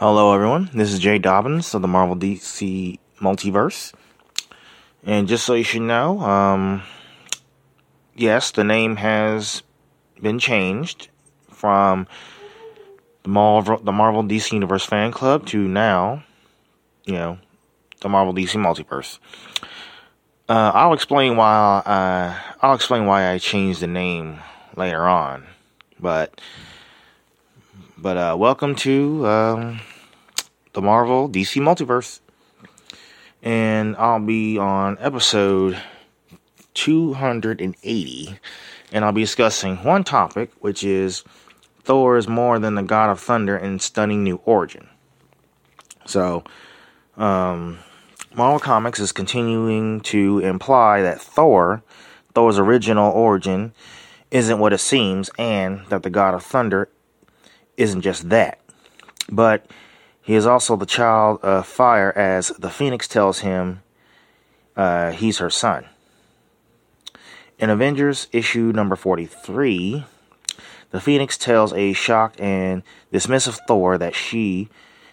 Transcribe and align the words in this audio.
Hello, 0.00 0.32
everyone. 0.32 0.70
This 0.72 0.94
is 0.94 0.98
Jay 0.98 1.18
Dobbins 1.18 1.74
of 1.74 1.82
the 1.82 1.86
Marvel 1.86 2.16
DC 2.16 2.98
Multiverse. 3.20 3.92
And 5.04 5.28
just 5.28 5.44
so 5.44 5.52
you 5.52 5.62
should 5.62 5.82
know, 5.82 6.20
um, 6.20 6.84
yes, 8.16 8.50
the 8.50 8.64
name 8.64 8.96
has 8.96 9.62
been 10.22 10.38
changed 10.38 11.10
from 11.50 12.06
the 13.24 13.28
Marvel, 13.28 13.76
the 13.76 13.92
Marvel 13.92 14.22
DC 14.22 14.52
Universe 14.52 14.86
fan 14.86 15.12
club 15.12 15.44
to 15.48 15.68
now, 15.68 16.24
you 17.04 17.12
know, 17.12 17.36
the 18.00 18.08
Marvel 18.08 18.32
DC 18.32 18.54
Multiverse. 18.54 19.18
Uh, 20.48 20.72
I'll 20.74 20.94
explain 20.94 21.36
why. 21.36 21.82
Uh, 21.84 22.34
I'll 22.62 22.74
explain 22.74 23.04
why 23.04 23.30
I 23.30 23.36
changed 23.36 23.80
the 23.80 23.86
name 23.86 24.40
later 24.76 25.06
on, 25.06 25.44
but 26.00 26.40
but 28.02 28.16
uh, 28.16 28.34
welcome 28.38 28.74
to 28.74 29.26
um, 29.26 29.80
the 30.72 30.80
Marvel 30.80 31.28
DC 31.28 31.60
Multiverse. 31.60 32.20
And 33.42 33.94
I'll 33.96 34.20
be 34.20 34.56
on 34.56 34.96
episode 35.00 35.80
280. 36.72 38.38
And 38.92 39.04
I'll 39.04 39.12
be 39.12 39.20
discussing 39.20 39.84
one 39.84 40.02
topic, 40.04 40.50
which 40.60 40.82
is 40.82 41.24
Thor 41.82 42.16
is 42.16 42.26
more 42.26 42.58
than 42.58 42.74
the 42.74 42.82
god 42.82 43.10
of 43.10 43.20
thunder 43.20 43.56
in 43.56 43.78
stunning 43.78 44.24
new 44.24 44.40
origin. 44.46 44.88
So, 46.06 46.44
um, 47.18 47.80
Marvel 48.34 48.60
Comics 48.60 48.98
is 48.98 49.12
continuing 49.12 50.00
to 50.02 50.38
imply 50.38 51.02
that 51.02 51.20
Thor, 51.20 51.82
Thor's 52.34 52.58
original 52.58 53.12
origin, 53.12 53.74
isn't 54.30 54.58
what 54.58 54.72
it 54.72 54.78
seems, 54.78 55.30
and 55.38 55.84
that 55.88 56.02
the 56.02 56.10
god 56.10 56.34
of 56.34 56.42
thunder 56.42 56.88
isn't 57.80 58.02
just 58.02 58.28
that. 58.28 58.60
But 59.30 59.66
he 60.20 60.34
is 60.34 60.46
also 60.46 60.76
the 60.76 60.86
child 60.86 61.40
of 61.42 61.66
fire, 61.66 62.12
as 62.16 62.48
the 62.50 62.70
Phoenix 62.70 63.08
tells 63.08 63.40
him 63.40 63.82
uh, 64.76 65.12
he's 65.12 65.38
her 65.38 65.50
son. 65.50 65.86
In 67.58 67.70
Avengers 67.70 68.28
issue 68.32 68.72
number 68.74 68.96
43, 68.96 70.04
the 70.90 71.00
Phoenix 71.00 71.36
tells 71.36 71.72
a 71.72 71.92
shocked 71.92 72.40
and 72.40 72.82
dismissive 73.12 73.58
Thor 73.66 73.98
that 73.98 74.14
she 74.14 74.68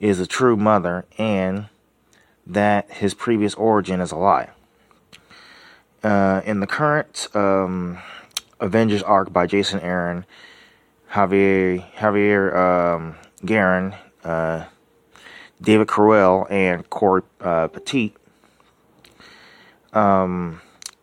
is 0.00 0.18
the 0.18 0.26
true 0.26 0.56
mother 0.56 1.04
and 1.16 1.66
that 2.46 2.90
his 2.90 3.14
previous 3.14 3.54
origin 3.54 4.00
is 4.00 4.12
a 4.12 4.16
lie. 4.16 4.50
Uh, 6.02 6.40
in 6.44 6.60
the 6.60 6.66
current 6.66 7.28
um, 7.34 7.98
Avengers 8.60 9.02
arc 9.02 9.32
by 9.32 9.46
Jason 9.46 9.80
Aaron, 9.80 10.24
Javier 11.10 11.84
Javier 11.94 12.54
um, 12.54 13.16
Garrón, 13.42 13.96
uh, 14.24 14.64
David 15.60 15.88
Curiel, 15.88 16.50
and 16.50 16.88
Cory 16.90 17.22
uh, 17.40 17.68
Petit. 17.68 18.14
Um, 19.92 20.60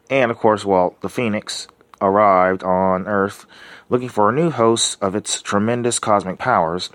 and 0.10 0.32
of 0.32 0.38
course, 0.38 0.64
well, 0.64 0.95
the 1.02 1.10
Phoenix 1.10 1.67
arrived 2.02 2.64
on 2.64 3.08
Earth 3.08 3.45
looking 3.89 4.10
for 4.10 4.30
a 4.30 4.33
new 4.33 4.49
host 4.49 4.98
of 5.02 5.16
its 5.16 5.42
tremendous 5.42 5.99
cosmic 5.99 6.37
powers. 6.37 6.89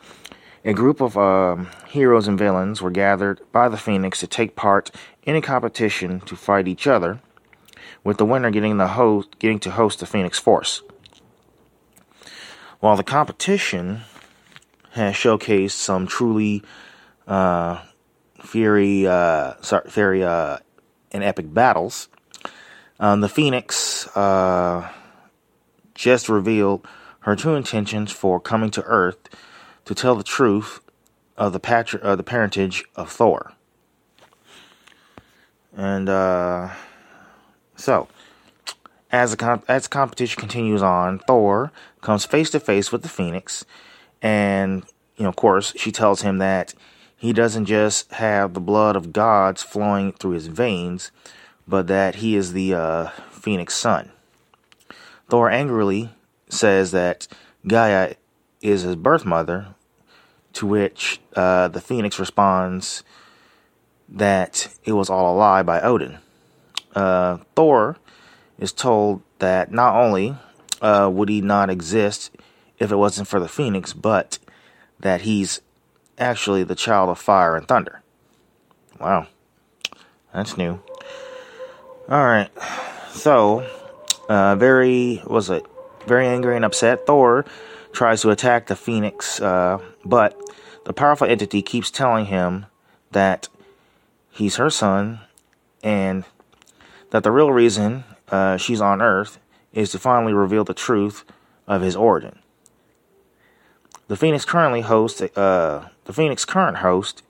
A 0.65 0.72
group 0.72 1.00
of 1.00 1.16
um, 1.16 1.69
heroes 1.88 2.28
and 2.28 2.38
villains 2.38 2.82
were 2.82 2.91
gathered 2.91 3.41
by 3.50 3.69
the 3.69 3.78
Phoenix 3.78 4.21
to 4.21 4.27
take 4.27 4.56
part 4.56 4.91
in 5.22 5.34
a 5.34 5.41
competition 5.41 6.21
to 6.21 6.37
fight 6.37 6.69
each 6.69 6.87
other, 6.87 7.21
with 8.04 8.19
the 8.19 8.27
winner 8.27 8.50
getting 8.50 8.77
the 8.77 8.88
host 8.88 9.38
getting 9.38 9.59
to 9.60 9.71
host 9.71 10.00
the 10.00 10.06
Phoenix 10.06 10.38
Force. 10.38 10.82
While 12.80 12.96
the 12.96 13.04
competition 13.04 14.00
has 14.92 15.14
showcased 15.14 15.72
some 15.72 16.06
truly 16.06 16.62
uh, 17.28 17.82
uh, 19.06 19.54
sorry, 19.60 19.91
very 19.91 20.24
uh, 20.24 20.58
and 21.12 21.22
epic 21.22 21.52
battles, 21.52 22.08
um, 22.98 23.20
the 23.20 23.28
Phoenix 23.28 24.08
uh, 24.16 24.91
just 25.94 26.30
revealed 26.30 26.86
her 27.20 27.36
true 27.36 27.54
intentions 27.54 28.12
for 28.12 28.41
coming 28.41 28.70
to 28.70 28.82
Earth 28.84 29.28
to 29.84 29.94
tell 29.94 30.14
the 30.14 30.24
truth 30.24 30.80
of 31.36 31.52
the 31.52 31.60
patri- 31.60 32.00
the 32.16 32.22
parentage 32.22 32.84
of 32.97 33.10
Thor. 33.10 33.52
And 35.76 36.08
uh, 36.08 36.70
so, 37.76 38.08
as 39.12 39.34
comp- 39.34 39.65
as 39.69 39.88
competition 39.88 40.41
continues 40.41 40.82
on, 40.82 41.19
Thor 41.21 41.72
comes 42.00 42.25
face 42.25 42.50
to 42.50 42.60
face 42.60 42.93
with 42.93 43.03
the 43.03 43.09
Phoenix, 43.09 43.65
and 44.22 44.84
you 45.16 45.25
know, 45.25 45.28
of 45.28 45.37
course, 45.37 45.72
she 45.76 45.93
tells 45.93 46.22
him 46.22 46.38
that 46.38 46.75
he 47.16 47.32
doesn't 47.32 47.66
just 47.66 48.10
have 48.12 48.54
the 48.54 48.60
blood 48.60 48.97
of 48.97 49.12
gods 49.12 49.62
flowing 49.62 50.12
through 50.12 50.32
his 50.32 50.47
veins, 50.47 51.10
but 51.69 51.87
that 51.88 52.16
he 52.16 52.37
is 52.37 52.53
the 52.53 52.75
uh, 52.75 53.09
Phoenix 53.31 53.75
son. 53.76 54.10
Thor 55.28 55.50
angrily 55.50 56.10
says 56.48 56.91
that 56.92 57.28
Gaea 57.66 58.15
is 58.62 58.82
his 58.82 58.97
birth 58.97 59.25
mother, 59.25 59.69
to 60.54 60.66
which 60.66 61.21
uh, 61.37 61.69
the 61.69 61.81
Phoenix 61.81 62.19
responds 62.19 63.04
that 64.09 64.69
it 64.84 64.92
was 64.92 65.10
all 65.10 65.34
a 65.34 65.37
lie 65.37 65.62
by 65.62 65.81
Odin. 65.81 66.19
Uh, 66.94 67.38
Thor 67.54 67.97
is 68.60 68.72
told 68.72 69.22
that 69.41 69.72
not 69.72 69.97
only 69.97 70.37
uh, 70.81 71.10
would 71.12 71.28
he 71.28 71.41
not 71.41 71.71
exist 71.71 72.31
if 72.78 72.93
it 72.93 72.97
wasn't 72.97 73.26
for 73.26 73.41
the 73.41 73.48
Phoenix, 73.48 73.93
but 73.93 74.38
that 75.00 75.22
he's 75.22 75.60
actually 76.19 76.62
the 76.62 76.75
child 76.75 77.09
of 77.09 77.19
fire 77.19 77.56
and 77.56 77.66
thunder. 77.66 78.03
Wow, 79.00 79.26
that's 80.32 80.56
new. 80.56 80.81
All 82.09 82.25
right, 82.25 82.50
so 83.10 83.66
uh, 84.28 84.56
very 84.56 85.22
was 85.27 85.48
it 85.48 85.65
very 86.06 86.27
angry 86.27 86.54
and 86.54 86.65
upset. 86.65 87.06
Thor 87.06 87.44
tries 87.92 88.22
to 88.22 88.31
attack 88.31 88.66
the 88.66 88.77
Phoenix, 88.77 89.41
uh, 89.41 89.78
but 90.04 90.38
the 90.84 90.92
powerful 90.92 91.27
entity 91.27 91.62
keeps 91.62 91.91
telling 91.91 92.27
him 92.27 92.66
that 93.12 93.48
he's 94.31 94.56
her 94.56 94.71
son 94.71 95.21
and 95.82 96.25
that 97.10 97.22
the 97.22 97.31
real 97.31 97.50
reason 97.53 98.04
uh, 98.30 98.56
she's 98.56 98.80
on 98.80 99.02
Earth 99.02 99.38
is 99.72 99.91
to 99.92 99.98
finally 99.98 100.32
reveal 100.32 100.64
the 100.64 100.74
truth 100.74 101.24
of 101.66 101.82
his 101.82 101.96
origin. 101.96 102.38
The 104.08 104.16
Phoenix 104.16 104.44
currently 104.44 104.80
host, 104.80 105.22
uh, 105.36 105.88
the 106.04 106.12
Phoenix 106.12 106.44
current 106.44 106.78
host, 106.78 107.22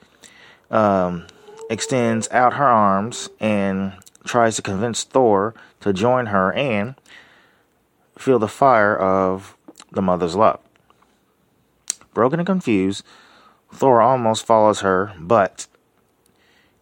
um, 0.70 1.26
extends 1.68 2.28
out 2.30 2.54
her 2.54 2.66
arms 2.66 3.28
and 3.38 3.92
tries 4.24 4.56
to 4.56 4.62
convince 4.62 5.04
Thor 5.04 5.54
to 5.80 5.92
join 5.92 6.26
her 6.26 6.52
and 6.52 6.94
feel 8.16 8.38
the 8.38 8.48
fire 8.48 8.96
of 8.96 9.56
the 9.92 10.02
mother's 10.02 10.36
love. 10.36 10.60
Broken 12.14 12.40
and 12.40 12.46
confused, 12.46 13.04
Thor 13.72 14.00
almost 14.00 14.46
follows 14.46 14.80
her, 14.80 15.12
but 15.18 15.66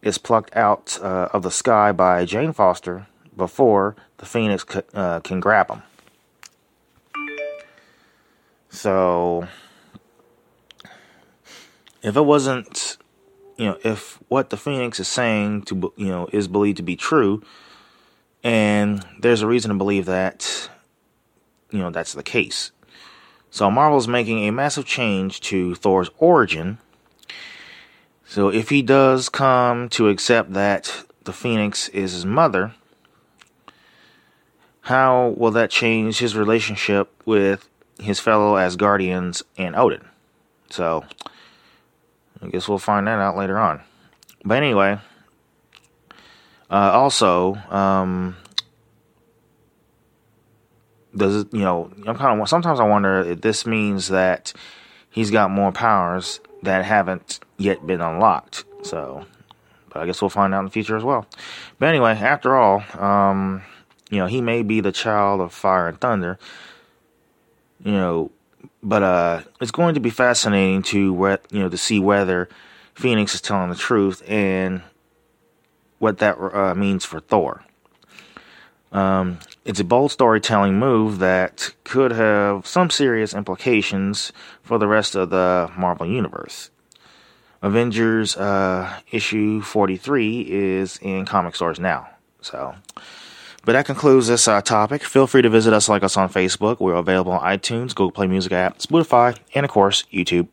is 0.01 0.17
plucked 0.17 0.55
out 0.55 0.97
uh, 1.01 1.27
of 1.33 1.43
the 1.43 1.51
sky 1.51 1.91
by 1.91 2.23
Jane 2.23 2.53
Foster 2.53 3.07
before 3.39 3.95
the 4.17 4.27
Phoenix 4.27 4.63
uh, 4.93 5.19
can 5.21 5.39
grab 5.39 5.71
him. 5.71 5.81
So, 8.69 9.47
if 12.03 12.15
it 12.15 12.21
wasn't, 12.21 12.97
you 13.57 13.65
know, 13.65 13.77
if 13.83 14.19
what 14.27 14.51
the 14.51 14.57
Phoenix 14.57 14.99
is 14.99 15.07
saying 15.07 15.63
to, 15.63 15.91
you 15.95 16.09
know, 16.09 16.29
is 16.31 16.47
believed 16.47 16.77
to 16.77 16.83
be 16.83 16.95
true, 16.95 17.41
and 18.43 19.03
there's 19.19 19.41
a 19.41 19.47
reason 19.47 19.69
to 19.69 19.77
believe 19.77 20.05
that, 20.05 20.69
you 21.71 21.79
know, 21.79 21.89
that's 21.89 22.13
the 22.13 22.23
case. 22.23 22.71
So 23.49 23.71
Marvel's 23.71 24.07
making 24.07 24.47
a 24.47 24.51
massive 24.51 24.85
change 24.85 25.41
to 25.41 25.73
Thor's 25.73 26.11
origin. 26.19 26.77
So 28.25 28.49
if 28.49 28.69
he 28.69 28.83
does 28.83 29.27
come 29.27 29.89
to 29.89 30.07
accept 30.09 30.53
that 30.53 31.03
the 31.23 31.33
Phoenix 31.33 31.89
is 31.89 32.13
his 32.13 32.25
mother, 32.25 32.75
how 34.89 35.35
will 35.37 35.51
that 35.51 35.69
change 35.69 36.17
his 36.17 36.35
relationship 36.35 37.11
with 37.23 37.69
his 37.99 38.19
fellow 38.19 38.55
Asgardians 38.55 39.43
and 39.55 39.75
Odin? 39.75 40.03
So 40.71 41.05
I 42.41 42.47
guess 42.47 42.67
we'll 42.67 42.79
find 42.79 43.05
that 43.05 43.19
out 43.19 43.37
later 43.37 43.59
on. 43.59 43.81
But 44.43 44.57
anyway, 44.57 44.97
uh, 46.71 46.91
also, 46.91 47.53
um, 47.69 48.35
does 51.15 51.43
it, 51.43 51.53
you 51.53 51.59
know, 51.59 51.91
I'm 52.07 52.17
kind 52.17 52.41
of, 52.41 52.49
sometimes 52.49 52.79
I 52.79 52.87
wonder 52.87 53.19
if 53.19 53.41
this 53.41 53.67
means 53.67 54.07
that 54.07 54.53
he's 55.11 55.29
got 55.29 55.51
more 55.51 55.71
powers 55.71 56.39
that 56.63 56.83
haven't 56.83 57.39
yet 57.59 57.85
been 57.85 58.01
unlocked. 58.01 58.65
So, 58.81 59.23
but 59.89 60.01
I 60.01 60.07
guess 60.07 60.19
we'll 60.19 60.29
find 60.29 60.51
out 60.55 60.61
in 60.61 60.65
the 60.65 60.71
future 60.71 60.97
as 60.97 61.03
well. 61.03 61.27
But 61.77 61.89
anyway, 61.89 62.13
after 62.13 62.55
all, 62.55 62.83
um, 62.99 63.61
you 64.09 64.17
know, 64.17 64.25
he 64.25 64.41
may 64.41 64.63
be 64.63 64.81
the 64.81 64.91
child 64.91 65.41
of 65.41 65.53
fire 65.53 65.87
and 65.87 65.99
thunder, 65.99 66.39
you 67.83 67.91
know, 67.91 68.31
but 68.81 69.03
uh, 69.03 69.41
it's 69.61 69.71
going 69.71 69.93
to 69.95 69.99
be 69.99 70.09
fascinating 70.09 70.81
to 70.83 71.39
you 71.51 71.59
know 71.59 71.69
to 71.69 71.77
see 71.77 71.99
whether 71.99 72.49
Phoenix 72.95 73.35
is 73.35 73.41
telling 73.41 73.69
the 73.69 73.75
truth 73.75 74.21
and 74.27 74.81
what 75.99 76.17
that 76.19 76.37
uh, 76.37 76.75
means 76.75 77.05
for 77.05 77.19
Thor. 77.19 77.63
Um, 78.91 79.39
it's 79.65 79.79
a 79.79 79.83
bold 79.83 80.11
storytelling 80.11 80.79
move 80.79 81.19
that 81.19 81.75
could 81.83 82.11
have 82.11 82.65
some 82.65 82.89
serious 82.89 83.33
implications 83.33 84.31
for 84.63 84.79
the 84.79 84.87
rest 84.87 85.15
of 85.15 85.29
the 85.29 85.71
Marvel 85.77 86.07
Universe. 86.07 86.71
Avengers 87.61 88.35
uh, 88.37 89.01
issue 89.11 89.61
43 89.61 90.41
is 90.49 90.97
in 91.01 91.25
comic 91.25 91.55
stores 91.55 91.79
now. 91.79 92.09
So, 92.41 92.73
but 93.65 93.73
that 93.73 93.85
concludes 93.85 94.27
this 94.27 94.47
uh, 94.47 94.61
topic. 94.61 95.03
Feel 95.03 95.27
free 95.27 95.41
to 95.41 95.49
visit 95.49 95.73
us, 95.73 95.89
like 95.89 96.03
us 96.03 96.17
on 96.17 96.29
Facebook. 96.29 96.79
We're 96.79 96.95
available 96.95 97.33
on 97.33 97.41
iTunes, 97.41 97.89
Google 97.89 98.11
Play 98.11 98.27
Music 98.27 98.51
app, 98.51 98.79
Spotify, 98.79 99.37
and 99.53 99.65
of 99.65 99.71
course, 99.71 100.05
YouTube. 100.11 100.47